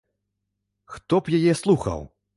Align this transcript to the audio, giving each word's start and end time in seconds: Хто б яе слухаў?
Хто 0.93 1.19
б 1.27 1.37
яе 1.41 1.53
слухаў? 1.63 1.99